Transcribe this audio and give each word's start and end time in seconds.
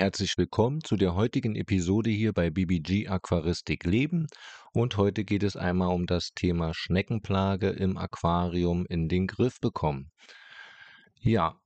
herzlich 0.00 0.38
willkommen 0.38 0.82
zu 0.82 0.96
der 0.96 1.14
heutigen 1.14 1.54
Episode 1.54 2.08
hier 2.08 2.32
bei 2.32 2.48
BBG 2.48 3.08
Aquaristik 3.08 3.84
Leben. 3.84 4.28
Und 4.72 4.96
heute 4.96 5.24
geht 5.24 5.42
es 5.42 5.56
einmal 5.56 5.94
um 5.94 6.06
das 6.06 6.30
Thema 6.34 6.72
Schneckenplage 6.72 7.68
im 7.68 7.98
Aquarium 7.98 8.86
in 8.88 9.10
den 9.10 9.26
Griff 9.26 9.60
bekommen. 9.60 10.10
Ja, 11.20 11.60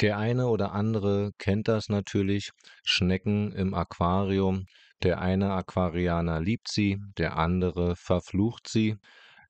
der 0.00 0.18
eine 0.18 0.46
oder 0.46 0.70
andere 0.70 1.32
kennt 1.38 1.66
das 1.66 1.88
natürlich. 1.88 2.52
Schnecken 2.84 3.50
im 3.50 3.74
Aquarium. 3.74 4.66
Der 5.02 5.20
eine 5.20 5.50
Aquarianer 5.54 6.40
liebt 6.40 6.70
sie, 6.70 6.98
der 7.18 7.36
andere 7.36 7.96
verflucht 7.96 8.68
sie. 8.68 8.98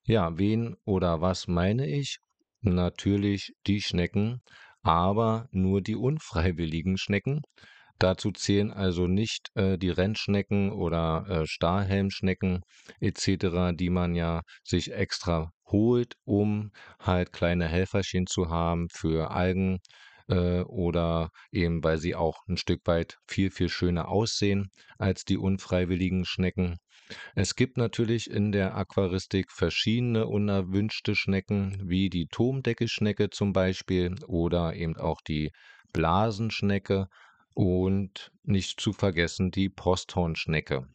Ja, 0.03 0.35
wen 0.35 0.75
oder 0.83 1.21
was 1.21 1.47
meine 1.47 1.85
ich? 1.85 2.17
Natürlich 2.61 3.53
die 3.67 3.81
Schnecken, 3.81 4.41
aber 4.81 5.47
nur 5.51 5.81
die 5.81 5.95
unfreiwilligen 5.95 6.97
Schnecken. 6.97 7.43
Dazu 7.99 8.31
zählen 8.31 8.71
also 8.71 9.07
nicht 9.07 9.51
äh, 9.55 9.77
die 9.77 9.89
Rennschnecken 9.89 10.71
oder 10.71 11.25
äh, 11.29 11.47
Starhelmschnecken 11.47 12.63
etc., 12.99 13.73
die 13.73 13.89
man 13.89 14.15
ja 14.15 14.41
sich 14.63 14.91
extra 14.91 15.51
holt, 15.67 16.15
um 16.25 16.71
halt 16.99 17.31
kleine 17.31 17.67
Helferchen 17.67 18.27
zu 18.27 18.49
haben 18.49 18.87
für 18.89 19.31
Algen 19.31 19.79
äh, 20.27 20.61
oder 20.61 21.29
eben 21.51 21.83
weil 21.83 21.97
sie 21.97 22.15
auch 22.15 22.39
ein 22.47 22.57
Stück 22.57 22.81
weit 22.85 23.17
viel, 23.27 23.51
viel 23.51 23.69
schöner 23.69 24.09
aussehen 24.09 24.71
als 24.97 25.23
die 25.23 25.37
unfreiwilligen 25.37 26.25
Schnecken. 26.25 26.77
Es 27.35 27.55
gibt 27.55 27.77
natürlich 27.77 28.29
in 28.29 28.51
der 28.51 28.75
Aquaristik 28.75 29.51
verschiedene 29.51 30.25
unerwünschte 30.25 31.15
Schnecken, 31.15 31.79
wie 31.85 32.09
die 32.09 32.25
Turmdeckelschnecke 32.27 33.29
zum 33.29 33.53
Beispiel 33.53 34.15
oder 34.25 34.73
eben 34.75 34.97
auch 34.97 35.21
die 35.21 35.51
Blasenschnecke 35.93 37.07
und 37.55 38.31
nicht 38.43 38.79
zu 38.79 38.93
vergessen 38.93 39.49
die 39.49 39.69
Posthornschnecke. 39.69 40.87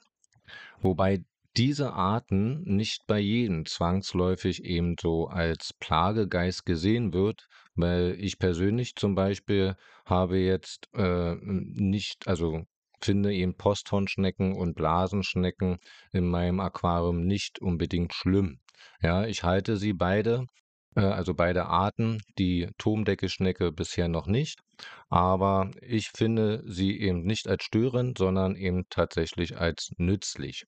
Wobei 0.80 1.24
diese 1.56 1.92
Arten 1.94 2.62
nicht 2.62 3.06
bei 3.08 3.18
jedem 3.18 3.66
zwangsläufig 3.66 4.64
eben 4.64 4.94
so 5.00 5.26
als 5.26 5.72
Plagegeist 5.72 6.64
gesehen 6.64 7.12
wird, 7.12 7.48
weil 7.74 8.16
ich 8.20 8.38
persönlich 8.38 8.94
zum 8.94 9.16
Beispiel 9.16 9.74
habe 10.04 10.38
jetzt 10.38 10.88
äh, 10.94 11.34
nicht, 11.42 12.28
also 12.28 12.64
finde 13.00 13.32
eben 13.34 13.56
Posthornschnecken 13.56 14.54
und 14.54 14.74
Blasenschnecken 14.74 15.78
in 16.12 16.26
meinem 16.26 16.60
Aquarium 16.60 17.26
nicht 17.26 17.60
unbedingt 17.60 18.14
schlimm. 18.14 18.60
Ja, 19.02 19.24
ich 19.24 19.42
halte 19.42 19.76
sie 19.76 19.92
beide 19.92 20.46
also 20.94 21.34
beide 21.34 21.66
Arten, 21.66 22.18
die 22.38 22.68
Turmdeckelschnecke 22.78 23.72
bisher 23.72 24.08
noch 24.08 24.26
nicht, 24.26 24.60
aber 25.08 25.70
ich 25.82 26.08
finde 26.08 26.62
sie 26.66 27.00
eben 27.00 27.22
nicht 27.22 27.48
als 27.48 27.64
störend, 27.64 28.18
sondern 28.18 28.56
eben 28.56 28.84
tatsächlich 28.90 29.56
als 29.58 29.90
nützlich. 29.98 30.64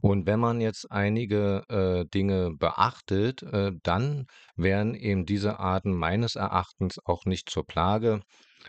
Und 0.00 0.26
wenn 0.26 0.38
man 0.38 0.60
jetzt 0.60 0.90
einige 0.92 1.64
äh, 1.68 2.08
Dinge 2.08 2.52
beachtet, 2.56 3.42
äh, 3.42 3.72
dann 3.82 4.26
werden 4.56 4.94
eben 4.94 5.26
diese 5.26 5.58
Arten 5.58 5.92
meines 5.92 6.36
Erachtens 6.36 6.98
auch 7.04 7.24
nicht 7.24 7.50
zur 7.50 7.66
Plage, 7.66 8.20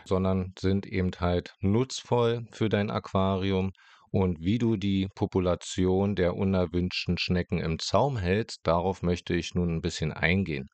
sondern 0.04 0.54
sind 0.58 0.86
eben 0.86 1.10
halt 1.20 1.54
nutzvoll 1.60 2.46
für 2.52 2.68
dein 2.68 2.90
Aquarium. 2.90 3.72
Und 4.10 4.40
wie 4.40 4.58
du 4.58 4.76
die 4.76 5.06
Population 5.14 6.16
der 6.16 6.34
unerwünschten 6.34 7.16
Schnecken 7.16 7.60
im 7.60 7.78
Zaum 7.78 8.16
hältst, 8.16 8.60
darauf 8.64 9.02
möchte 9.02 9.34
ich 9.34 9.54
nun 9.54 9.76
ein 9.76 9.82
bisschen 9.82 10.12
eingehen. 10.12 10.68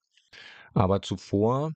Aber 0.77 1.03
zuvor 1.03 1.73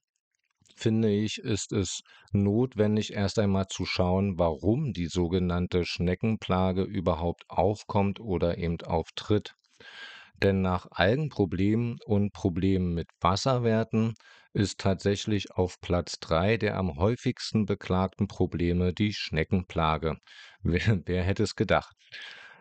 finde 0.76 1.10
ich, 1.10 1.38
ist 1.38 1.72
es 1.72 2.02
notwendig, 2.32 3.12
erst 3.14 3.38
einmal 3.38 3.66
zu 3.68 3.86
schauen, 3.86 4.38
warum 4.38 4.92
die 4.92 5.06
sogenannte 5.06 5.84
Schneckenplage 5.84 6.83
überhaupt 6.84 7.44
aufkommt 7.48 8.20
oder 8.20 8.58
eben 8.58 8.80
auftritt. 8.83 9.55
Denn 10.42 10.62
nach 10.62 10.86
Algenproblemen 10.90 11.98
und 12.06 12.33
Problemen 12.33 12.94
mit 12.94 13.08
Wasserwerten 13.20 14.14
ist 14.52 14.78
tatsächlich 14.80 15.52
auf 15.52 15.80
Platz 15.80 16.18
3 16.20 16.56
der 16.58 16.77
am 16.77 16.96
häufigsten 16.96 17.66
beklagten 17.66 18.28
Probleme 18.28 18.92
die 18.94 19.12
Schneckenplage. 19.14 20.16
Wer, 20.62 21.02
wer 21.06 21.22
hätte 21.24 21.44
es 21.44 21.56
gedacht? 21.56 21.94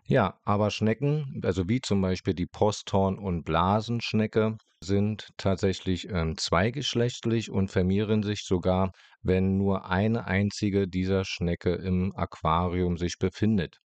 Ja, 0.06 0.40
aber 0.44 0.72
Schnecken, 0.72 1.42
also 1.44 1.70
wie 1.70 1.82
zum 1.82 2.02
Beispiel 2.02 2.34
die 2.34 2.48
Posthorn- 2.48 3.20
und 3.20 3.44
Blasenschnecke, 3.44 4.58
sind 4.82 5.30
tatsächlich 5.38 6.10
ähm, 6.10 6.38
zweigeschlechtlich 6.38 7.52
und 7.52 7.70
vermehren 7.70 8.24
sich 8.24 8.44
sogar, 8.46 8.92
wenn 9.22 9.58
nur 9.58 9.90
eine 9.90 10.26
einzige 10.26 10.88
dieser 10.88 11.26
Schnecke 11.26 11.74
im 11.76 12.14
Aquarium 12.16 12.98
sich 12.98 13.18
befindet. 13.20 13.78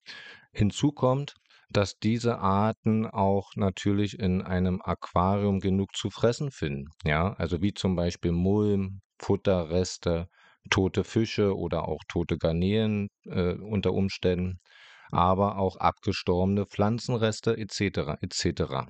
Hinzu 0.53 0.93
kommt, 0.93 1.35
dass 1.71 1.99
diese 1.99 2.39
Arten 2.39 3.07
auch 3.07 3.51
natürlich 3.57 4.19
in 4.19 4.43
einem 4.43 4.81
Aquarium 4.83 5.59
genug 5.59 5.95
zu 5.97 6.11
fressen 6.11 6.51
finden. 6.53 6.87
Ja, 7.05 7.33
also 7.35 7.61
wie 7.61 7.75
zum 7.75 7.97
Beispiel 7.97 8.33
Mulm, 8.33 9.01
Futterreste, 9.19 10.29
tote 10.71 11.05
Fische 11.05 11.57
oder 11.57 11.89
auch 11.89 12.01
tote 12.09 12.39
Garnelen 12.39 13.09
äh, 13.25 13.55
unter 13.55 13.93
Umständen, 13.93 14.61
aber 15.11 15.59
auch 15.59 15.77
abgestorbene 15.77 16.67
Pflanzenreste 16.67 17.57
etc. 17.57 18.19
etc. 18.21 18.87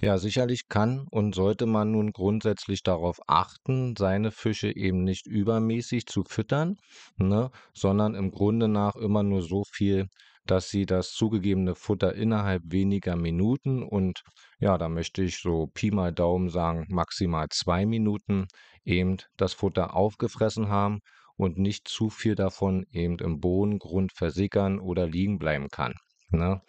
Ja, 0.00 0.16
sicherlich 0.16 0.68
kann 0.68 1.06
und 1.10 1.34
sollte 1.34 1.66
man 1.66 1.90
nun 1.90 2.12
grundsätzlich 2.12 2.82
darauf 2.84 3.18
achten, 3.26 3.96
seine 3.96 4.30
Fische 4.30 4.74
eben 4.74 5.02
nicht 5.02 5.26
übermäßig 5.26 6.06
zu 6.06 6.22
füttern, 6.22 6.76
ne, 7.16 7.50
sondern 7.74 8.14
im 8.14 8.30
Grunde 8.30 8.68
nach 8.68 8.94
immer 8.94 9.24
nur 9.24 9.42
so 9.42 9.64
viel, 9.64 10.06
dass 10.46 10.68
sie 10.68 10.86
das 10.86 11.10
zugegebene 11.10 11.74
Futter 11.74 12.14
innerhalb 12.14 12.62
weniger 12.66 13.16
Minuten 13.16 13.82
und 13.82 14.22
ja, 14.60 14.78
da 14.78 14.88
möchte 14.88 15.22
ich 15.22 15.38
so 15.38 15.66
Pi 15.74 15.90
mal 15.90 16.12
Daumen 16.12 16.48
sagen, 16.48 16.86
maximal 16.88 17.48
zwei 17.50 17.84
Minuten 17.84 18.46
eben 18.84 19.16
das 19.36 19.52
Futter 19.52 19.94
aufgefressen 19.96 20.68
haben 20.68 21.00
und 21.36 21.58
nicht 21.58 21.88
zu 21.88 22.08
viel 22.08 22.36
davon 22.36 22.84
eben 22.92 23.18
im 23.18 23.40
Bodengrund 23.40 24.12
versickern 24.12 24.78
oder 24.78 25.06
liegen 25.08 25.38
bleiben 25.38 25.68
kann. 25.68 25.94
Ne? 26.30 26.60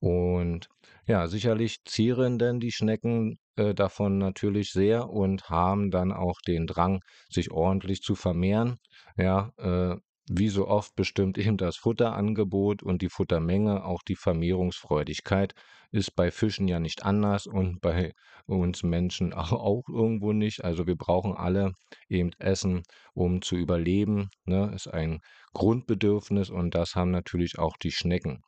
Und 0.00 0.68
ja, 1.06 1.28
sicherlich 1.28 1.84
zehren 1.84 2.38
denn 2.38 2.60
die 2.60 2.72
Schnecken 2.72 3.38
äh, 3.56 3.74
davon 3.74 4.18
natürlich 4.18 4.72
sehr 4.72 5.10
und 5.10 5.50
haben 5.50 5.90
dann 5.90 6.12
auch 6.12 6.40
den 6.46 6.66
Drang, 6.66 7.00
sich 7.28 7.50
ordentlich 7.50 8.00
zu 8.02 8.14
vermehren. 8.14 8.78
Ja, 9.16 9.52
äh, 9.58 9.96
wie 10.32 10.48
so 10.48 10.68
oft 10.68 10.94
bestimmt 10.94 11.38
eben 11.38 11.56
das 11.56 11.76
Futterangebot 11.76 12.82
und 12.82 13.02
die 13.02 13.08
Futtermenge 13.08 13.84
auch 13.84 14.02
die 14.06 14.16
Vermehrungsfreudigkeit. 14.16 15.54
Ist 15.92 16.14
bei 16.14 16.30
Fischen 16.30 16.68
ja 16.68 16.78
nicht 16.78 17.04
anders 17.04 17.48
und 17.48 17.80
bei 17.80 18.12
uns 18.46 18.84
Menschen 18.84 19.32
auch, 19.34 19.52
auch 19.52 19.88
irgendwo 19.88 20.32
nicht. 20.32 20.64
Also 20.64 20.86
wir 20.86 20.96
brauchen 20.96 21.34
alle 21.34 21.72
eben 22.08 22.30
Essen, 22.38 22.82
um 23.12 23.42
zu 23.42 23.56
überleben. 23.56 24.30
Ne? 24.44 24.70
Ist 24.74 24.86
ein 24.86 25.20
Grundbedürfnis 25.52 26.48
und 26.48 26.74
das 26.76 26.94
haben 26.94 27.10
natürlich 27.10 27.58
auch 27.58 27.76
die 27.76 27.92
Schnecken. 27.92 28.40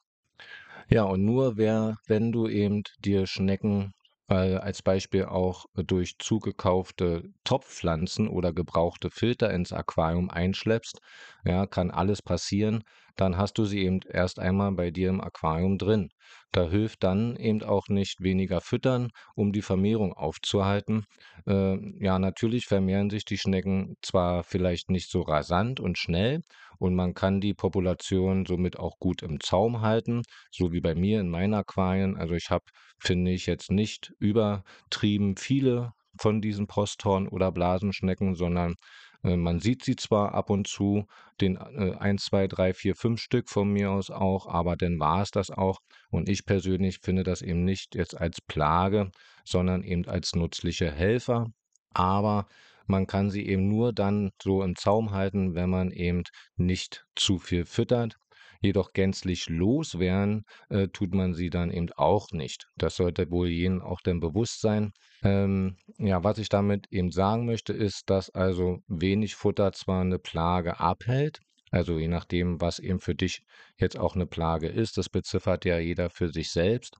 Ja, 0.89 1.05
und 1.05 1.25
nur 1.25 1.57
wer 1.57 1.97
wenn 2.07 2.33
du 2.33 2.49
eben 2.49 2.83
dir 3.05 3.27
Schnecken, 3.27 3.93
äh, 4.29 4.57
als 4.57 4.83
Beispiel 4.83 5.25
auch 5.25 5.65
durch 5.75 6.15
zugekaufte 6.19 7.25
Topfpflanzen 7.45 8.29
oder 8.29 8.53
gebrauchte 8.53 9.11
Filter 9.11 9.51
ins 9.53 9.73
Aquarium 9.73 10.31
einschleppst, 10.31 10.99
ja, 11.45 11.67
kann 11.67 11.91
alles 11.91 12.23
passieren, 12.23 12.83
dann 13.17 13.37
hast 13.37 13.59
du 13.59 13.65
sie 13.65 13.81
eben 13.85 14.01
erst 14.09 14.39
einmal 14.39 14.73
bei 14.73 14.91
dir 14.91 15.09
im 15.09 15.21
Aquarium 15.21 15.79
drin. 15.79 16.11
Da 16.53 16.69
hilft 16.69 17.03
dann 17.03 17.37
eben 17.37 17.63
auch 17.63 17.89
nicht 17.89 18.21
weniger 18.23 18.61
füttern, 18.61 19.11
um 19.35 19.53
die 19.53 19.63
Vermehrung 19.63 20.13
aufzuhalten. 20.13 21.05
Äh, 21.47 21.79
ja, 22.05 22.19
natürlich 22.19 22.67
vermehren 22.67 23.11
sich 23.11 23.25
die 23.25 23.39
Schnecken 23.39 23.97
zwar 24.03 24.45
vielleicht 24.45 24.91
nicht 24.91 25.11
so 25.11 25.23
rasant 25.23 25.81
und 25.81 25.99
schnell 25.99 26.43
und 26.79 26.95
man 26.95 27.15
kann 27.15 27.41
die 27.41 27.55
Population 27.55 28.45
somit 28.45 28.79
auch 28.79 28.99
gut 28.99 29.23
im 29.23 29.41
Zaum 29.41 29.81
halten, 29.81 30.23
so 30.51 30.73
wie 30.73 30.81
bei 30.81 30.95
mir 30.95 31.21
in 31.21 31.29
meinen 31.29 31.55
Aquarien. 31.55 32.17
Also 32.17 32.35
ich 32.35 32.51
habe, 32.51 32.65
finde 32.99 33.31
ich, 33.31 33.47
jetzt 33.47 33.71
nicht 33.71 34.13
übertrieben 34.19 35.37
viele 35.37 35.93
von 36.21 36.41
diesen 36.41 36.67
Posthorn- 36.67 37.29
oder 37.29 37.53
Blasenschnecken, 37.53 38.35
sondern 38.35 38.75
man 39.23 39.61
sieht 39.61 39.85
sie 39.85 39.97
zwar 39.97 40.35
ab 40.35 40.51
und 40.51 40.67
zu, 40.67 41.07
den 41.41 41.57
äh, 41.57 41.95
1, 41.99 42.25
2, 42.25 42.49
3, 42.49 42.75
4, 42.75 42.95
5 42.97 43.21
Stück 43.21 43.49
von 43.49 43.73
mir 43.73 43.91
aus 43.93 44.11
auch, 44.11 44.47
aber 44.47 44.77
dann 44.77 44.99
war 44.99 45.23
es 45.23 45.31
das 45.31 45.51
auch. 45.51 45.79
Und 46.11 46.29
ich 46.29 46.45
persönlich 46.45 46.99
finde 47.01 47.23
das 47.23 47.43
eben 47.43 47.65
nicht 47.65 47.95
jetzt 47.95 48.17
als 48.17 48.41
Plage, 48.41 49.11
sondern 49.45 49.83
eben 49.83 50.07
als 50.07 50.35
nützliche 50.35 50.91
Helfer. 50.91 51.47
Aber 51.95 52.47
man 52.87 53.07
kann 53.07 53.31
sie 53.31 53.47
eben 53.47 53.69
nur 53.69 53.93
dann 53.93 54.31
so 54.43 54.63
im 54.63 54.77
Zaum 54.77 55.13
halten, 55.13 55.55
wenn 55.55 55.71
man 55.71 55.93
eben 55.93 56.25
nicht 56.57 57.05
zu 57.15 57.39
viel 57.39 57.65
füttert. 57.65 58.17
Jedoch 58.63 58.93
gänzlich 58.93 59.49
loswerden 59.49 60.45
äh, 60.71 60.89
tut 60.89 61.15
man 61.15 61.35
sie 61.35 61.51
dann 61.51 61.71
eben 61.71 61.91
auch 61.97 62.29
nicht. 62.33 62.67
Das 62.77 62.97
sollte 62.97 63.31
wohl 63.31 63.49
jenen 63.49 63.83
auch 63.83 64.01
dann 64.01 64.21
bewusst 64.21 64.61
sein. 64.61 64.93
Ähm, 65.23 65.77
ja, 65.99 66.23
was 66.25 66.39
ich 66.39 66.49
damit 66.49 66.87
eben 66.91 67.11
sagen 67.11 67.45
möchte, 67.45 67.73
ist, 67.73 68.09
dass 68.09 68.31
also 68.31 68.79
wenig 68.87 69.35
Futter 69.35 69.73
zwar 69.73 70.01
eine 70.03 70.19
Plage 70.19 70.81
abhält, 70.81 71.41
Also 71.71 71.99
je 71.99 72.09
nachdem, 72.09 72.61
was 72.61 72.79
eben 72.79 73.01
für 73.01 73.15
dich 73.15 73.43
jetzt 73.79 73.99
auch 73.99 74.15
eine 74.15 74.27
Plage 74.27 74.69
ist. 74.69 74.97
Das 74.99 75.09
beziffert 75.09 75.65
ja 75.65 75.79
jeder 75.79 76.11
für 76.11 76.29
sich 76.29 76.51
selbst. 76.51 76.97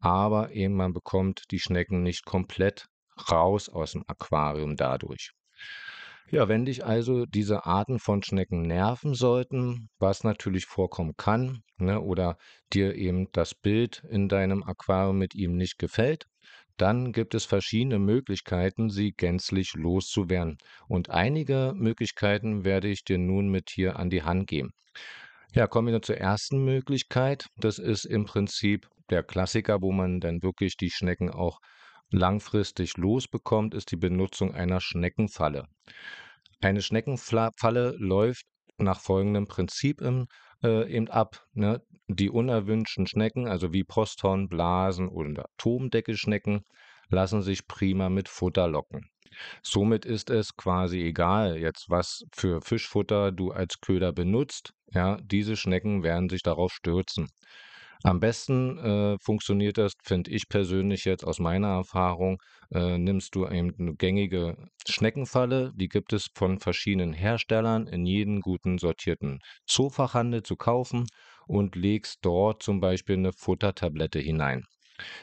Aber 0.00 0.52
eben 0.52 0.74
man 0.74 0.92
bekommt 0.92 1.44
die 1.50 1.60
Schnecken 1.60 2.02
nicht 2.02 2.24
komplett 2.24 2.86
raus 3.30 3.68
aus 3.68 3.92
dem 3.92 4.04
Aquarium 4.08 4.76
dadurch. 4.76 5.32
Ja, 6.30 6.48
wenn 6.48 6.64
dich 6.64 6.84
also 6.84 7.24
diese 7.24 7.66
Arten 7.66 8.00
von 8.00 8.22
Schnecken 8.22 8.62
nerven 8.62 9.14
sollten, 9.14 9.88
was 9.98 10.24
natürlich 10.24 10.66
vorkommen 10.66 11.14
kann, 11.16 11.62
ne, 11.78 12.00
oder 12.00 12.36
dir 12.72 12.96
eben 12.96 13.28
das 13.32 13.54
Bild 13.54 14.02
in 14.10 14.28
deinem 14.28 14.64
Aquarium 14.64 15.18
mit 15.18 15.36
ihm 15.36 15.56
nicht 15.56 15.78
gefällt, 15.78 16.26
dann 16.76 17.12
gibt 17.12 17.34
es 17.34 17.44
verschiedene 17.44 17.98
Möglichkeiten, 18.00 18.90
sie 18.90 19.12
gänzlich 19.12 19.74
loszuwerden. 19.74 20.58
Und 20.88 21.10
einige 21.10 21.72
Möglichkeiten 21.76 22.64
werde 22.64 22.88
ich 22.88 23.04
dir 23.04 23.18
nun 23.18 23.48
mit 23.48 23.70
hier 23.70 23.96
an 23.96 24.10
die 24.10 24.24
Hand 24.24 24.48
geben. 24.48 24.72
Ja, 25.54 25.66
kommen 25.68 25.92
wir 25.92 26.02
zur 26.02 26.18
ersten 26.18 26.64
Möglichkeit. 26.64 27.46
Das 27.56 27.78
ist 27.78 28.04
im 28.04 28.24
Prinzip 28.26 28.88
der 29.10 29.22
Klassiker, 29.22 29.80
wo 29.80 29.92
man 29.92 30.20
dann 30.20 30.42
wirklich 30.42 30.76
die 30.76 30.90
Schnecken 30.90 31.30
auch 31.30 31.60
langfristig 32.10 32.96
losbekommt, 32.96 33.74
ist 33.74 33.90
die 33.90 33.96
Benutzung 33.96 34.54
einer 34.54 34.80
Schneckenfalle. 34.80 35.66
Eine 36.60 36.82
Schneckenfalle 36.82 37.94
läuft 37.98 38.46
nach 38.78 39.00
folgendem 39.00 39.46
Prinzip 39.46 40.00
im, 40.00 40.26
äh, 40.62 40.90
eben 40.90 41.08
ab. 41.08 41.46
Ne? 41.52 41.82
Die 42.08 42.30
unerwünschten 42.30 43.06
Schnecken, 43.06 43.48
also 43.48 43.72
wie 43.72 43.84
Posthorn, 43.84 44.48
Blasen 44.48 45.08
oder 45.08 45.46
Turmdeckelschnecken, 45.58 46.62
lassen 47.08 47.42
sich 47.42 47.66
prima 47.66 48.08
mit 48.08 48.28
Futter 48.28 48.68
locken. 48.68 49.08
Somit 49.62 50.04
ist 50.04 50.30
es 50.30 50.56
quasi 50.56 51.02
egal, 51.02 51.58
jetzt 51.58 51.90
was 51.90 52.24
für 52.32 52.60
Fischfutter 52.62 53.32
du 53.32 53.50
als 53.50 53.80
Köder 53.80 54.12
benutzt. 54.12 54.72
Ja, 54.92 55.18
diese 55.22 55.56
Schnecken 55.56 56.02
werden 56.02 56.28
sich 56.28 56.42
darauf 56.42 56.72
stürzen. 56.72 57.28
Am 58.06 58.20
besten 58.20 58.78
äh, 58.78 59.18
funktioniert 59.18 59.78
das, 59.78 59.94
finde 60.00 60.30
ich 60.30 60.48
persönlich 60.48 61.04
jetzt 61.06 61.24
aus 61.24 61.40
meiner 61.40 61.70
Erfahrung, 61.70 62.40
äh, 62.72 62.98
nimmst 62.98 63.34
du 63.34 63.48
eben 63.48 63.74
eine 63.80 63.96
gängige 63.96 64.56
Schneckenfalle, 64.88 65.72
die 65.74 65.88
gibt 65.88 66.12
es 66.12 66.28
von 66.32 66.60
verschiedenen 66.60 67.12
Herstellern 67.12 67.88
in 67.88 68.06
jedem 68.06 68.42
guten 68.42 68.78
sortierten 68.78 69.40
Zoofachhandel 69.66 70.44
zu 70.44 70.54
kaufen 70.54 71.06
und 71.48 71.74
legst 71.74 72.18
dort 72.22 72.62
zum 72.62 72.78
Beispiel 72.78 73.16
eine 73.16 73.32
Futtertablette 73.32 74.20
hinein. 74.20 74.62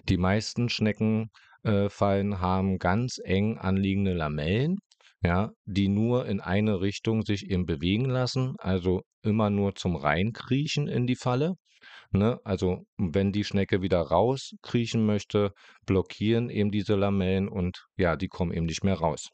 Die 0.10 0.18
meisten 0.18 0.68
Schneckenfallen 0.68 2.34
äh, 2.34 2.36
haben 2.36 2.80
ganz 2.80 3.18
eng 3.24 3.60
anliegende 3.60 4.14
Lamellen, 4.14 4.80
ja, 5.24 5.52
die 5.64 5.88
nur 5.88 6.26
in 6.26 6.42
eine 6.42 6.82
Richtung 6.82 7.22
sich 7.22 7.50
eben 7.50 7.66
bewegen 7.66 8.10
lassen, 8.10 8.56
also 8.58 9.04
immer 9.22 9.50
nur 9.50 9.74
zum 9.74 9.96
Reinkriechen 9.96 10.90
in 10.90 11.08
die 11.08 11.16
Falle. 11.16 11.56
Ne? 12.14 12.40
Also 12.44 12.86
wenn 12.98 13.32
die 13.32 13.44
Schnecke 13.44 13.82
wieder 13.82 14.02
rauskriechen 14.02 15.06
möchte, 15.06 15.52
blockieren 15.86 16.50
eben 16.50 16.72
diese 16.72 16.96
Lamellen 16.96 17.48
und 17.48 17.86
ja, 17.98 18.16
die 18.16 18.28
kommen 18.28 18.54
eben 18.54 18.68
nicht 18.68 18.84
mehr 18.84 18.96
raus. 18.96 19.30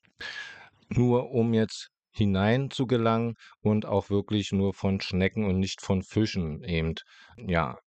Nur 0.90 1.32
um 1.32 1.54
jetzt 1.54 1.90
hinein 2.12 2.72
zu 2.72 2.88
gelangen 2.88 3.36
und 3.62 3.86
auch 3.86 4.10
wirklich 4.10 4.52
nur 4.52 4.74
von 4.74 5.02
Schnecken 5.02 5.46
und 5.46 5.60
nicht 5.60 5.82
von 5.82 6.02
Fischen 6.02 6.64
eben 6.64 6.96
ja 7.38 7.78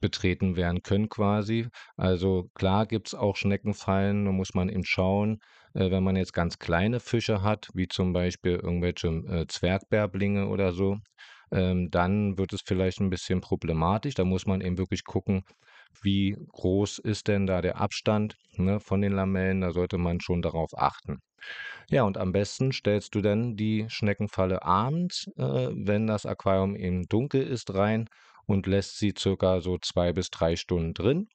betreten 0.00 0.56
werden 0.56 0.82
können 0.82 1.08
quasi. 1.08 1.68
Also 1.96 2.50
klar 2.54 2.86
gibt 2.86 3.08
es 3.08 3.14
auch 3.14 3.36
Schneckenfallen, 3.36 4.26
da 4.26 4.32
muss 4.32 4.52
man 4.52 4.68
eben 4.68 4.84
schauen, 4.84 5.38
äh, 5.74 5.90
wenn 5.90 6.02
man 6.02 6.16
jetzt 6.16 6.34
ganz 6.34 6.58
kleine 6.58 7.00
Fische 7.00 7.42
hat, 7.42 7.68
wie 7.74 7.88
zum 7.88 8.12
Beispiel 8.12 8.56
irgendwelche 8.56 9.08
äh, 9.08 9.46
Zwergbärblinge 9.46 10.48
oder 10.48 10.72
so, 10.72 10.98
ähm, 11.52 11.90
dann 11.90 12.38
wird 12.38 12.52
es 12.52 12.60
vielleicht 12.64 13.00
ein 13.00 13.10
bisschen 13.10 13.40
problematisch. 13.40 14.14
Da 14.14 14.24
muss 14.24 14.46
man 14.46 14.60
eben 14.60 14.78
wirklich 14.78 15.04
gucken, 15.04 15.44
wie 16.02 16.36
groß 16.52 16.98
ist 16.98 17.28
denn 17.28 17.46
da 17.46 17.60
der 17.60 17.80
Abstand 17.80 18.36
ne, 18.56 18.80
von 18.80 19.00
den 19.02 19.12
Lamellen. 19.12 19.60
Da 19.60 19.72
sollte 19.72 19.98
man 19.98 20.20
schon 20.20 20.42
darauf 20.42 20.70
achten. 20.76 21.18
Ja, 21.90 22.04
und 22.04 22.18
am 22.18 22.32
besten 22.32 22.72
stellst 22.72 23.14
du 23.14 23.20
dann 23.20 23.56
die 23.56 23.86
Schneckenfalle 23.88 24.62
abends, 24.62 25.26
äh, 25.36 25.68
wenn 25.72 26.06
das 26.06 26.26
Aquarium 26.26 26.76
eben 26.76 27.04
dunkel 27.08 27.42
ist, 27.42 27.74
rein 27.74 28.08
und 28.46 28.66
lässt 28.66 28.98
sie 28.98 29.14
circa 29.16 29.60
so 29.60 29.78
zwei 29.78 30.12
bis 30.12 30.30
drei 30.30 30.56
Stunden 30.56 30.94
drin. 30.94 31.28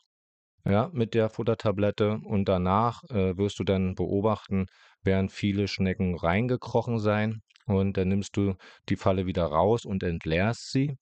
Ja, 0.65 0.89
mit 0.93 1.13
der 1.13 1.29
Futtertablette 1.29 2.19
und 2.25 2.49
danach 2.49 3.03
äh, 3.09 3.37
wirst 3.37 3.59
du 3.59 3.63
dann 3.63 3.95
beobachten, 3.95 4.65
werden 5.01 5.29
viele 5.29 5.67
Schnecken 5.67 6.15
reingekrochen 6.17 6.99
sein 6.99 7.41
und 7.67 7.97
dann 7.97 8.07
nimmst 8.09 8.35
du 8.35 8.55
die 8.89 8.95
Falle 8.95 9.25
wieder 9.25 9.45
raus 9.45 9.85
und 9.85 10.03
entleerst 10.03 10.71
sie, 10.71 10.97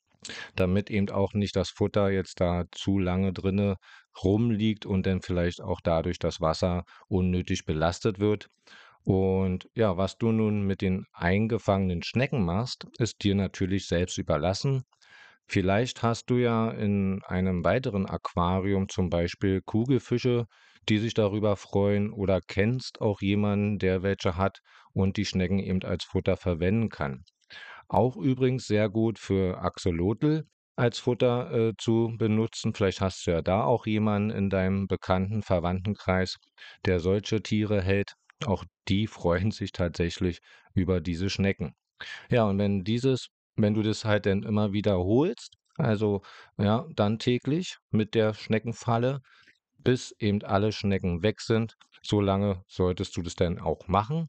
damit 0.56 0.90
eben 0.90 1.10
auch 1.10 1.34
nicht 1.34 1.56
das 1.56 1.70
Futter 1.70 2.10
jetzt 2.10 2.42
da 2.42 2.66
zu 2.72 3.00
lange 3.00 3.34
drinne 3.34 3.78
rumliegt 4.24 4.86
und 4.86 5.06
dann 5.06 5.22
vielleicht 5.22 5.62
auch 5.62 5.80
dadurch 5.82 6.20
das 6.20 6.42
Wasser 6.42 6.84
unnötig 7.08 7.66
belastet 7.66 8.20
wird. 8.20 8.48
Und 9.04 9.70
ja, 9.76 9.98
was 9.98 10.18
du 10.18 10.32
nun 10.32 10.64
mit 10.64 10.82
den 10.82 11.06
eingefangenen 11.14 12.02
Schnecken 12.02 12.44
machst, 12.44 12.88
ist 12.98 13.24
dir 13.24 13.36
natürlich 13.36 13.88
selbst 13.88 14.18
überlassen. 14.18 14.84
Vielleicht 15.48 16.02
hast 16.02 16.32
du 16.32 16.38
ja 16.38 16.72
in 16.72 17.22
einem 17.24 17.64
weiteren 17.64 18.08
Aquarium 18.08 18.90
zum 18.90 19.12
Beispiel 19.12 19.62
Kugelfische, 19.62 20.48
die 20.90 21.00
sich 21.00 21.14
darüber 21.14 21.56
freuen 21.56 22.12
oder 22.12 22.42
kennst 22.42 23.02
auch 23.02 23.22
jemanden, 23.22 23.80
der 23.80 24.04
welche 24.04 24.38
hat 24.38 24.60
und 24.94 25.18
die 25.18 25.26
Schnecken 25.26 25.60
eben 25.60 25.84
als 25.84 26.04
Futter 26.04 26.38
verwenden 26.38 26.90
kann. 26.90 27.24
Auch 27.88 28.18
übrigens 28.18 28.68
sehr 28.68 28.90
gut 28.90 29.20
für 29.20 29.60
Axolotl 29.60 30.46
als 30.76 31.00
Futter 31.00 31.52
äh, 31.52 31.74
zu 31.78 32.14
benutzen. 32.18 32.74
Vielleicht 32.74 33.02
hast 33.02 33.26
du 33.26 33.32
ja 33.32 33.42
da 33.42 33.64
auch 33.64 33.86
jemanden 33.86 34.32
in 34.32 34.50
deinem 34.50 34.88
bekannten 34.88 35.42
Verwandtenkreis, 35.42 36.38
der 36.86 37.00
solche 37.00 37.42
Tiere 37.42 37.82
hält. 37.82 38.14
Auch 38.46 38.66
die 38.88 39.08
freuen 39.08 39.52
sich 39.52 39.72
tatsächlich 39.72 40.40
über 40.74 41.02
diese 41.02 41.30
Schnecken. 41.30 41.76
Ja, 42.30 42.46
und 42.46 42.58
wenn 42.60 42.84
dieses, 42.84 43.30
wenn 43.56 43.74
du 43.74 43.84
das 43.84 44.06
halt 44.06 44.26
dann 44.26 44.44
immer 44.44 44.74
wiederholst, 44.74 45.56
also 45.78 46.22
ja, 46.58 46.86
dann 46.96 47.20
täglich 47.20 47.78
mit 47.92 48.16
der 48.16 48.34
Schneckenfalle, 48.34 49.22
bis 49.86 50.14
eben 50.20 50.44
alle 50.44 50.74
Schnecken 50.74 51.24
weg 51.24 51.40
sind. 51.40 51.76
So 52.04 52.20
lange 52.20 52.64
solltest 52.68 53.16
du 53.16 53.22
das 53.22 53.36
dann 53.36 53.60
auch 53.60 53.88
machen. 53.88 54.28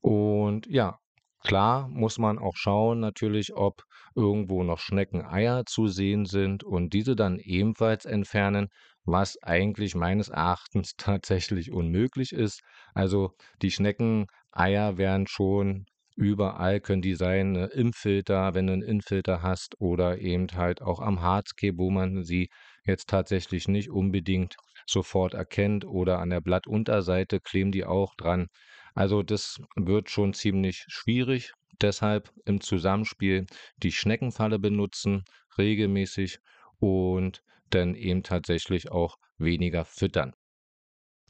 Und 0.00 0.66
ja, 0.66 0.98
klar 1.40 1.88
muss 1.88 2.18
man 2.18 2.38
auch 2.38 2.56
schauen 2.56 2.98
natürlich, 2.98 3.54
ob 3.54 3.82
irgendwo 4.16 4.64
noch 4.64 4.80
Schneckeneier 4.80 5.64
zu 5.66 5.86
sehen 5.86 6.24
sind 6.24 6.64
und 6.64 6.92
diese 6.94 7.14
dann 7.14 7.38
ebenfalls 7.38 8.06
entfernen, 8.06 8.68
was 9.04 9.40
eigentlich 9.42 9.94
meines 9.94 10.28
Erachtens 10.28 10.94
tatsächlich 10.96 11.70
unmöglich 11.70 12.32
ist. 12.32 12.62
Also 12.94 13.32
die 13.62 13.70
Schneckeneier 13.70 14.98
werden 14.98 15.26
schon 15.28 15.86
überall 16.16 16.80
können 16.80 17.02
die 17.02 17.14
sein, 17.14 17.52
ne, 17.52 17.66
im 17.66 17.92
Filter, 17.92 18.54
wenn 18.54 18.66
du 18.66 18.72
einen 18.72 18.82
Infilter 18.82 19.42
hast 19.42 19.78
oder 19.78 20.18
eben 20.18 20.46
halt 20.54 20.80
auch 20.80 21.00
am 21.00 21.20
Hardscape, 21.20 21.76
wo 21.76 21.90
man 21.90 22.24
sie 22.24 22.48
jetzt 22.86 23.08
tatsächlich 23.08 23.68
nicht 23.68 23.90
unbedingt 23.90 24.56
sofort 24.86 25.34
erkennt 25.34 25.84
oder 25.84 26.18
an 26.18 26.30
der 26.30 26.40
Blattunterseite 26.40 27.40
kleben 27.40 27.72
die 27.72 27.84
auch 27.84 28.14
dran. 28.14 28.48
Also 28.94 29.22
das 29.22 29.60
wird 29.76 30.10
schon 30.10 30.32
ziemlich 30.32 30.84
schwierig. 30.88 31.52
Deshalb 31.80 32.32
im 32.46 32.60
Zusammenspiel 32.60 33.46
die 33.76 33.92
Schneckenfalle 33.92 34.58
benutzen, 34.58 35.24
regelmäßig 35.58 36.38
und 36.78 37.42
dann 37.70 37.94
eben 37.94 38.22
tatsächlich 38.22 38.90
auch 38.90 39.16
weniger 39.38 39.84
füttern. 39.84 40.32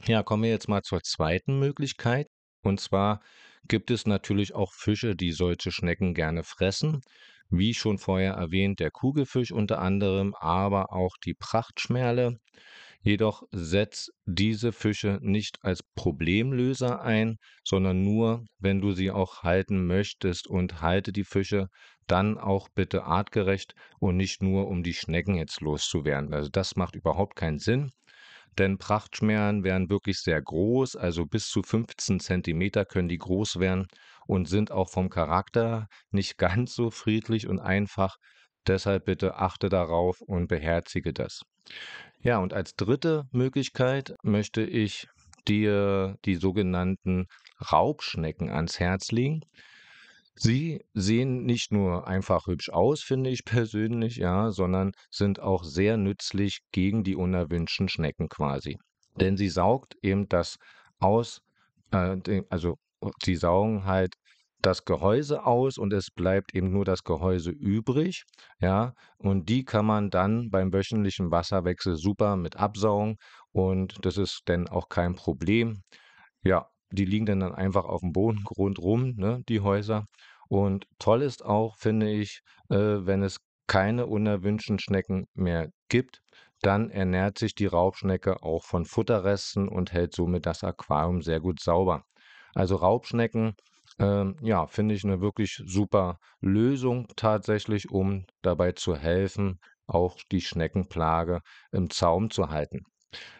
Ja, 0.05 0.23
kommen 0.23 0.43
wir 0.43 0.49
jetzt 0.49 0.69
mal 0.69 0.83
zur 0.83 1.01
zweiten 1.01 1.59
Möglichkeit. 1.59 2.27
Und 2.61 2.79
zwar 2.79 3.21
gibt 3.67 3.91
es 3.91 4.05
natürlich 4.05 4.53
auch 4.53 4.73
Fische, 4.73 5.15
die 5.15 5.31
solche 5.31 5.71
Schnecken 5.71 6.13
gerne 6.13 6.43
fressen. 6.43 7.01
Wie 7.49 7.73
schon 7.73 7.97
vorher 7.97 8.33
erwähnt, 8.33 8.79
der 8.79 8.91
Kugelfisch 8.91 9.51
unter 9.51 9.79
anderem, 9.79 10.33
aber 10.35 10.91
auch 10.91 11.15
die 11.23 11.33
Prachtschmerle. 11.33 12.37
Jedoch 13.01 13.43
setzt 13.51 14.11
diese 14.25 14.73
Fische 14.73 15.19
nicht 15.21 15.59
als 15.61 15.81
Problemlöser 15.95 17.01
ein, 17.01 17.37
sondern 17.63 18.03
nur, 18.03 18.43
wenn 18.59 18.81
du 18.81 18.91
sie 18.91 19.11
auch 19.11 19.43
halten 19.43 19.85
möchtest 19.87 20.47
und 20.47 20.81
halte 20.81 21.13
die 21.13 21.23
Fische 21.23 21.67
dann 22.07 22.37
auch 22.37 22.67
bitte 22.73 23.03
artgerecht 23.03 23.75
und 23.99 24.17
nicht 24.17 24.41
nur 24.41 24.67
um 24.67 24.83
die 24.83 24.93
Schnecken 24.93 25.35
jetzt 25.35 25.61
loszuwerden. 25.61 26.33
Also 26.33 26.49
das 26.49 26.75
macht 26.75 26.95
überhaupt 26.95 27.35
keinen 27.35 27.59
Sinn, 27.59 27.91
denn 28.59 28.77
Prachtschmerlen 28.77 29.63
werden 29.63 29.89
wirklich 29.89 30.19
sehr 30.19 30.41
groß, 30.41 30.95
also 30.95 31.25
bis 31.25 31.47
zu 31.47 31.63
15 31.63 32.19
Zentimeter 32.19 32.85
können 32.85 33.09
die 33.09 33.17
groß 33.17 33.59
werden 33.59 33.87
und 34.27 34.47
sind 34.47 34.71
auch 34.71 34.89
vom 34.89 35.09
Charakter 35.09 35.87
nicht 36.11 36.37
ganz 36.37 36.73
so 36.75 36.89
friedlich 36.91 37.47
und 37.47 37.59
einfach. 37.59 38.17
Deshalb 38.67 39.05
bitte 39.05 39.35
achte 39.35 39.69
darauf 39.69 40.19
und 40.21 40.47
beherzige 40.47 41.13
das. 41.13 41.41
Ja, 42.21 42.39
und 42.39 42.53
als 42.53 42.75
dritte 42.75 43.23
Möglichkeit 43.31 44.15
möchte 44.23 44.63
ich 44.63 45.07
dir 45.47 46.17
die 46.25 46.35
sogenannten 46.35 47.27
Raubschnecken 47.71 48.49
ans 48.49 48.79
Herz 48.79 49.11
legen. 49.11 49.41
Sie 50.39 50.85
sehen 50.93 51.45
nicht 51.45 51.71
nur 51.71 52.07
einfach 52.07 52.45
hübsch 52.45 52.69
aus, 52.69 53.01
finde 53.01 53.29
ich 53.29 53.43
persönlich, 53.45 54.17
ja, 54.17 54.51
sondern 54.51 54.91
sind 55.11 55.39
auch 55.39 55.63
sehr 55.63 55.97
nützlich 55.97 56.59
gegen 56.71 57.03
die 57.03 57.15
unerwünschten 57.15 57.89
Schnecken 57.89 58.29
quasi. 58.29 58.77
Denn 59.19 59.35
sie 59.35 59.49
saugt 59.49 59.95
eben 60.01 60.29
das 60.29 60.57
aus, 60.99 61.41
äh, 61.91 62.43
also 62.49 62.77
sie 63.23 63.35
saugen 63.35 63.85
halt 63.85 64.13
das 64.61 64.85
Gehäuse 64.85 65.45
aus 65.45 65.77
und 65.77 65.93
es 65.93 66.09
bleibt 66.11 66.53
eben 66.55 66.71
nur 66.71 66.85
das 66.85 67.03
Gehäuse 67.03 67.51
übrig, 67.51 68.23
ja, 68.59 68.93
und 69.17 69.49
die 69.49 69.63
kann 69.65 69.85
man 69.85 70.09
dann 70.09 70.49
beim 70.49 70.73
wöchentlichen 70.73 71.31
Wasserwechsel 71.31 71.95
super 71.95 72.35
mit 72.35 72.57
absaugen 72.57 73.17
und 73.51 73.97
das 74.03 74.17
ist 74.17 74.41
dann 74.45 74.67
auch 74.67 74.89
kein 74.89 75.15
Problem. 75.15 75.83
Ja, 76.43 76.69
die 76.91 77.05
liegen 77.05 77.25
dann, 77.25 77.41
einfach 77.41 77.85
auf 77.85 78.01
dem 78.01 78.13
Boden 78.13 78.43
rundrum, 78.57 79.13
ne, 79.15 79.41
die 79.49 79.61
Häuser. 79.61 80.05
Und 80.49 80.85
toll 80.99 81.21
ist 81.21 81.43
auch, 81.43 81.75
finde 81.77 82.09
ich, 82.09 82.41
äh, 82.69 82.75
wenn 82.75 83.23
es 83.23 83.39
keine 83.67 84.05
unerwünschten 84.07 84.79
Schnecken 84.79 85.25
mehr 85.33 85.69
gibt, 85.89 86.21
dann 86.61 86.89
ernährt 86.89 87.37
sich 87.37 87.53
die 87.53 87.65
Raubschnecke 87.65 88.41
auch 88.41 88.63
von 88.63 88.85
Futterresten 88.85 89.67
und 89.67 89.91
hält 89.91 90.15
somit 90.15 90.45
das 90.45 90.63
Aquarium 90.63 91.21
sehr 91.21 91.39
gut 91.39 91.59
sauber. 91.61 92.03
Also 92.55 92.77
Raubschnecken, 92.77 93.55
ähm, 93.99 94.37
ja, 94.41 94.67
finde 94.67 94.95
ich 94.95 95.03
eine 95.03 95.21
wirklich 95.21 95.61
super 95.65 96.17
Lösung 96.41 97.07
tatsächlich, 97.15 97.89
um 97.89 98.25
dabei 98.41 98.71
zu 98.71 98.95
helfen, 98.95 99.59
auch 99.85 100.17
die 100.31 100.41
Schneckenplage 100.41 101.41
im 101.71 101.89
Zaum 101.89 102.29
zu 102.29 102.49
halten. 102.49 102.81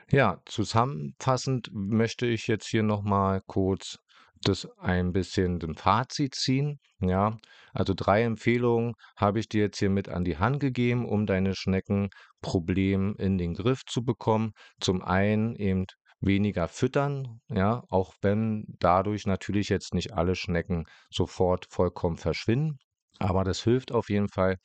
Ja, 0.10 0.42
zusammenfassend 0.46 1.70
möchte 1.74 2.28
ich 2.28 2.48
jetzt 2.48 2.68
hier 2.68 2.84
nochmal 2.84 3.42
kurz 3.46 3.98
das 4.42 4.68
ein 4.78 5.12
bisschen 5.12 5.60
den 5.60 5.76
Fazit 5.76 6.36
ziehen. 6.36 6.80
Ja, 7.00 7.38
also 7.74 7.94
drei 7.96 8.24
Empfehlungen 8.24 8.94
habe 9.16 9.40
ich 9.40 9.50
dir 9.50 9.64
jetzt 9.64 9.80
hier 9.80 9.90
mit 9.90 10.10
an 10.10 10.24
die 10.24 10.38
Hand 10.38 10.60
gegeben, 10.60 11.08
um 11.08 11.26
deine 11.26 11.56
Schneckenproblem 11.56 13.16
in 13.18 13.38
den 13.38 13.54
Griff 13.54 13.84
zu 13.86 14.04
bekommen. 14.04 14.52
Zum 14.80 15.02
einen 15.02 15.56
eben 15.56 15.86
weniger 16.20 16.68
füttern, 16.68 17.42
ja, 17.50 17.84
auch 17.90 18.14
wenn 18.22 18.66
dadurch 18.80 19.26
natürlich 19.26 19.70
jetzt 19.70 19.94
nicht 19.94 20.14
alle 20.14 20.36
Schnecken 20.36 20.86
sofort 21.10 21.68
vollkommen 21.70 22.18
verschwinden. 22.18 22.80
Aber 23.20 23.44
das 23.44 23.64
hilft 23.64 23.92
auf 23.92 24.10
jeden 24.10 24.30
Fall. 24.30 24.58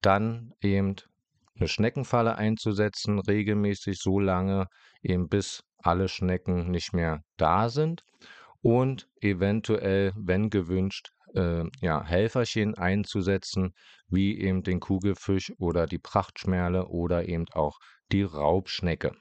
Dann 0.00 0.52
eben 0.60 0.96
eine 1.58 1.68
Schneckenfalle 1.68 2.36
einzusetzen, 2.36 3.18
regelmäßig 3.18 3.98
so 4.00 4.18
lange, 4.18 4.66
eben 5.02 5.28
bis 5.28 5.62
alle 5.82 6.08
Schnecken 6.08 6.70
nicht 6.70 6.92
mehr 6.92 7.20
da 7.36 7.68
sind 7.68 8.02
und 8.62 9.08
eventuell, 9.20 10.12
wenn 10.16 10.50
gewünscht, 10.50 11.10
äh, 11.34 11.64
ja, 11.80 12.04
Helferchen 12.04 12.74
einzusetzen, 12.74 13.72
wie 14.08 14.38
eben 14.40 14.62
den 14.62 14.80
Kugelfisch 14.80 15.52
oder 15.58 15.86
die 15.86 15.98
Prachtschmerle 15.98 16.88
oder 16.88 17.28
eben 17.28 17.46
auch 17.52 17.78
die 18.10 18.22
Raubschnecke. 18.22 19.12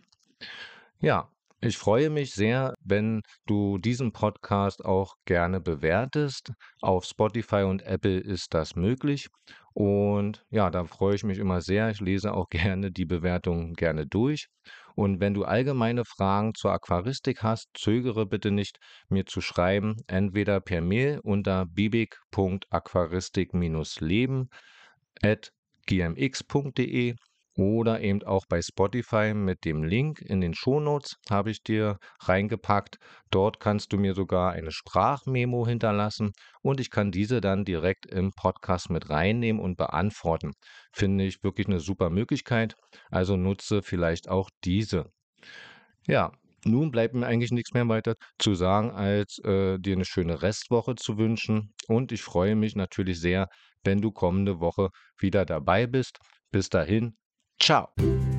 Ja, 0.99 1.29
ich 1.59 1.77
freue 1.77 2.11
mich 2.11 2.33
sehr, 2.33 2.75
wenn 2.83 3.21
du 3.47 3.79
diesen 3.79 4.11
Podcast 4.11 4.85
auch 4.85 5.15
gerne 5.25 5.59
bewertest. 5.59 6.51
Auf 6.81 7.05
Spotify 7.05 7.63
und 7.63 7.81
Apple 7.81 8.19
ist 8.19 8.53
das 8.53 8.75
möglich. 8.75 9.27
Und 9.79 10.43
ja, 10.49 10.71
da 10.71 10.85
freue 10.85 11.13
ich 11.13 11.23
mich 11.23 11.37
immer 11.37 11.61
sehr. 11.61 11.91
Ich 11.91 11.99
lese 11.99 12.33
auch 12.33 12.49
gerne 12.49 12.91
die 12.91 13.05
Bewertungen 13.05 13.75
gerne 13.75 14.07
durch. 14.07 14.47
Und 14.95 15.19
wenn 15.19 15.35
du 15.35 15.43
allgemeine 15.43 16.03
Fragen 16.03 16.55
zur 16.55 16.71
Aquaristik 16.71 17.43
hast, 17.43 17.67
zögere 17.75 18.25
bitte 18.25 18.49
nicht, 18.49 18.79
mir 19.07 19.27
zu 19.27 19.39
schreiben, 19.39 19.97
entweder 20.07 20.61
per 20.61 20.81
Mail 20.81 21.19
unter 21.21 21.67
bibig.aquaristik-leben 21.67 24.49
at 25.21 25.51
gmx.de 25.85 27.13
oder 27.57 28.01
eben 28.01 28.23
auch 28.23 28.45
bei 28.47 28.61
Spotify 28.61 29.33
mit 29.33 29.65
dem 29.65 29.83
Link 29.83 30.21
in 30.21 30.41
den 30.41 30.53
Shownotes 30.53 31.15
habe 31.29 31.49
ich 31.49 31.63
dir 31.63 31.97
reingepackt. 32.21 32.97
Dort 33.31 33.59
kannst 33.59 33.91
du 33.91 33.97
mir 33.97 34.13
sogar 34.13 34.51
eine 34.51 34.71
Sprachmemo 34.71 35.65
hinterlassen 35.65 36.31
und 36.61 36.79
ich 36.79 36.91
kann 36.91 37.11
diese 37.11 37.41
dann 37.41 37.65
direkt 37.65 38.05
im 38.05 38.31
Podcast 38.31 38.91
mit 38.91 39.09
reinnehmen 39.09 39.59
und 39.59 39.75
beantworten. 39.75 40.51
Finde 40.93 41.25
ich 41.25 41.43
wirklich 41.43 41.67
eine 41.67 41.79
super 41.79 42.11
Möglichkeit. 42.11 42.75
Also 43.09 43.35
nutze 43.37 43.81
vielleicht 43.81 44.29
auch 44.29 44.49
diese. 44.63 45.11
Ja, 46.07 46.31
nun 46.63 46.91
bleibt 46.91 47.15
mir 47.15 47.25
eigentlich 47.25 47.51
nichts 47.51 47.73
mehr 47.73 47.87
weiter 47.89 48.15
zu 48.37 48.53
sagen, 48.53 48.91
als 48.91 49.39
äh, 49.39 49.79
dir 49.79 49.95
eine 49.95 50.05
schöne 50.05 50.43
Restwoche 50.43 50.95
zu 50.95 51.17
wünschen. 51.17 51.73
Und 51.87 52.11
ich 52.11 52.21
freue 52.21 52.55
mich 52.55 52.75
natürlich 52.75 53.19
sehr, 53.19 53.47
wenn 53.83 53.99
du 53.99 54.11
kommende 54.11 54.59
Woche 54.59 54.89
wieder 55.17 55.45
dabei 55.45 55.87
bist. 55.87 56.19
Bis 56.51 56.69
dahin, 56.69 57.15
Tchau! 57.67 58.36